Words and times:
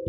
Halo, 0.00 0.08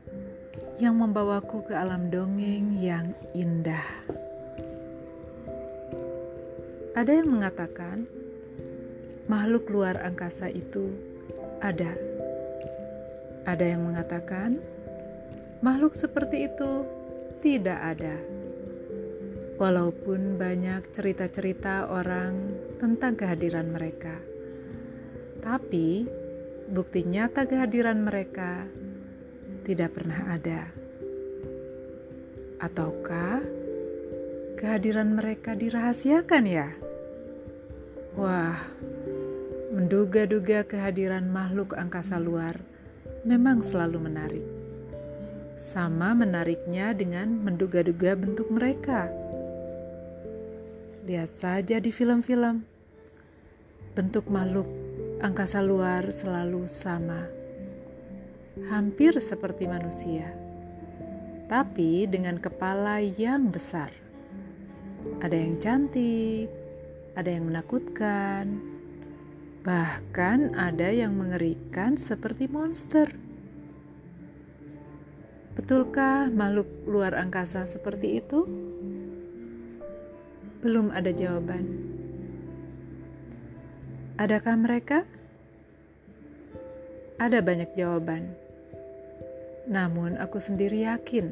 yang 0.79 0.99
membawaku 0.99 1.67
ke 1.67 1.75
alam 1.75 2.11
dongeng 2.11 2.79
yang 2.79 3.15
indah. 3.35 3.85
Ada 6.95 7.23
yang 7.23 7.31
mengatakan 7.31 8.07
makhluk 9.31 9.71
luar 9.71 9.99
angkasa 10.03 10.51
itu 10.51 10.91
ada 11.63 11.95
ada 13.49 13.65
yang 13.65 13.87
mengatakan 13.89 14.61
makhluk 15.65 15.97
seperti 15.97 16.51
itu 16.53 16.85
tidak 17.41 17.79
ada. 17.97 18.17
Walaupun 19.59 20.39
banyak 20.39 20.87
cerita-cerita 20.95 21.91
orang 21.91 22.55
tentang 22.79 23.19
kehadiran 23.19 23.75
mereka, 23.75 24.15
tapi 25.43 26.07
bukti 26.71 27.03
nyata 27.03 27.43
kehadiran 27.49 28.07
mereka 28.07 28.71
tidak 29.69 30.01
pernah 30.01 30.33
ada. 30.33 30.73
Ataukah 32.57 33.45
kehadiran 34.57 35.13
mereka 35.13 35.53
dirahasiakan 35.53 36.45
ya? 36.49 36.73
Wah, 38.17 38.57
menduga-duga 39.77 40.65
kehadiran 40.65 41.29
makhluk 41.29 41.77
angkasa 41.77 42.17
luar 42.17 42.57
memang 43.29 43.61
selalu 43.61 44.09
menarik. 44.09 44.47
Sama 45.61 46.17
menariknya 46.17 46.97
dengan 46.97 47.29
menduga-duga 47.29 48.17
bentuk 48.17 48.49
mereka. 48.49 49.13
Lihat 51.05 51.37
saja 51.37 51.77
di 51.77 51.93
film-film. 51.93 52.65
Bentuk 53.93 54.33
makhluk 54.33 54.67
angkasa 55.21 55.61
luar 55.61 56.09
selalu 56.09 56.65
sama. 56.65 57.38
Hampir 58.67 59.15
seperti 59.23 59.71
manusia. 59.71 60.35
Tapi 61.47 62.11
dengan 62.11 62.43
kepala 62.43 62.99
yang 62.99 63.55
besar. 63.55 63.95
Ada 65.23 65.39
yang 65.39 65.63
cantik, 65.63 66.51
ada 67.15 67.31
yang 67.31 67.47
menakutkan, 67.47 68.59
Bahkan 69.69 70.57
ada 70.57 70.89
yang 70.89 71.13
mengerikan 71.13 72.01
seperti 72.01 72.49
monster. 72.49 73.13
Betulkah 75.53 76.33
makhluk 76.33 76.89
luar 76.89 77.13
angkasa 77.13 77.69
seperti 77.69 78.25
itu? 78.25 78.49
Belum 80.65 80.89
ada 80.89 81.13
jawaban. 81.13 81.69
Adakah 84.17 84.57
mereka? 84.57 85.05
Ada 87.21 87.45
banyak 87.45 87.75
jawaban. 87.77 88.48
Namun 89.69 90.17
aku 90.17 90.41
sendiri 90.41 90.89
yakin 90.89 91.29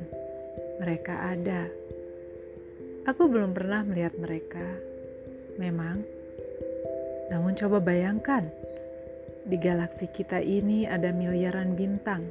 mereka 0.76 1.32
ada. 1.32 1.72
Aku 3.08 3.32
belum 3.32 3.56
pernah 3.56 3.80
melihat 3.80 4.12
mereka. 4.20 4.64
Memang 5.56 6.04
namun 7.26 7.58
coba 7.58 7.82
bayangkan, 7.82 8.46
di 9.42 9.58
galaksi 9.58 10.06
kita 10.06 10.38
ini 10.38 10.86
ada 10.86 11.10
miliaran 11.10 11.74
bintang. 11.74 12.22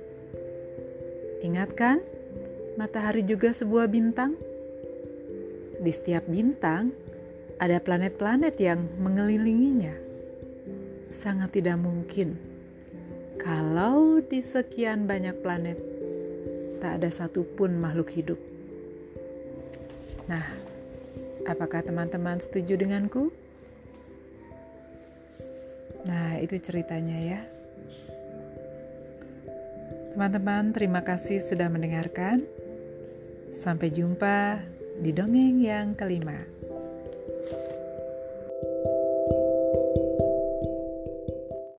Ingat 1.44 1.70
kan, 1.76 1.98
matahari 2.80 3.26
juga 3.28 3.52
sebuah 3.52 3.92
bintang? 3.92 4.40
Di 5.84 5.92
setiap 5.92 6.24
bintang 6.32 6.96
ada 7.60 7.76
planet-planet 7.84 8.56
yang 8.56 8.88
mengelilinginya. 9.04 9.96
Sangat 11.12 11.60
tidak 11.60 11.80
mungkin 11.80 12.40
kalau 13.36 14.24
di 14.24 14.40
sekian 14.40 15.06
banyak 15.06 15.36
planet 15.44 15.95
tak 16.86 17.02
ada 17.02 17.10
satupun 17.10 17.82
makhluk 17.82 18.14
hidup. 18.14 18.38
Nah, 20.30 20.46
apakah 21.50 21.82
teman-teman 21.82 22.38
setuju 22.38 22.78
denganku? 22.78 23.34
Nah, 26.06 26.38
itu 26.38 26.62
ceritanya 26.62 27.18
ya. 27.18 27.42
Teman-teman, 30.14 30.78
terima 30.78 31.02
kasih 31.02 31.42
sudah 31.42 31.74
mendengarkan. 31.74 32.46
Sampai 33.50 33.90
jumpa 33.90 34.62
di 35.02 35.10
dongeng 35.10 35.66
yang 35.66 35.98
kelima. 35.98 36.38